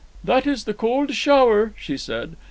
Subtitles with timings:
[0.23, 2.35] "That is the cold shower," she said.